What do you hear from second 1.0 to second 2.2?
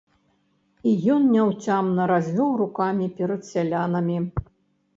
ён няўцямна